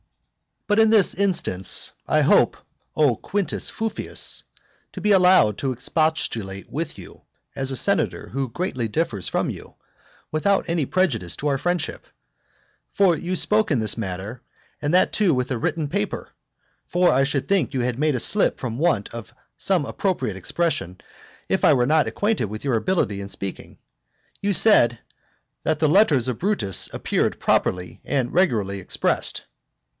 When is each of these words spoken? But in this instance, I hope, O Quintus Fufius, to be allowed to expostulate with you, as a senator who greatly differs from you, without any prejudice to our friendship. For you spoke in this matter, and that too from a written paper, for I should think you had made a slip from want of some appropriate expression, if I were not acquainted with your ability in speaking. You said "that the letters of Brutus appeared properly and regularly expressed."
But 0.65 0.79
in 0.79 0.89
this 0.89 1.13
instance, 1.13 1.91
I 2.07 2.21
hope, 2.21 2.57
O 2.95 3.17
Quintus 3.17 3.69
Fufius, 3.69 4.43
to 4.93 5.01
be 5.01 5.11
allowed 5.11 5.57
to 5.59 5.73
expostulate 5.73 6.71
with 6.71 6.97
you, 6.97 7.23
as 7.55 7.71
a 7.71 7.75
senator 7.75 8.29
who 8.29 8.49
greatly 8.49 8.87
differs 8.87 9.27
from 9.27 9.49
you, 9.51 9.75
without 10.31 10.67
any 10.69 10.85
prejudice 10.87 11.35
to 11.35 11.47
our 11.49 11.57
friendship. 11.59 12.07
For 12.93 13.15
you 13.15 13.35
spoke 13.35 13.69
in 13.69 13.79
this 13.79 13.97
matter, 13.97 14.41
and 14.81 14.93
that 14.95 15.11
too 15.13 15.39
from 15.43 15.55
a 15.55 15.59
written 15.59 15.87
paper, 15.87 16.31
for 16.87 17.11
I 17.11 17.25
should 17.25 17.47
think 17.49 17.73
you 17.73 17.81
had 17.81 17.99
made 17.99 18.15
a 18.15 18.19
slip 18.19 18.57
from 18.57 18.79
want 18.79 19.09
of 19.13 19.33
some 19.57 19.85
appropriate 19.85 20.37
expression, 20.37 20.99
if 21.49 21.65
I 21.65 21.73
were 21.73 21.85
not 21.85 22.07
acquainted 22.07 22.45
with 22.45 22.63
your 22.63 22.75
ability 22.75 23.21
in 23.21 23.27
speaking. 23.27 23.77
You 24.39 24.53
said 24.53 24.99
"that 25.63 25.77
the 25.79 25.89
letters 25.89 26.27
of 26.27 26.39
Brutus 26.39 26.89
appeared 26.91 27.39
properly 27.39 28.01
and 28.03 28.33
regularly 28.33 28.79
expressed." 28.79 29.43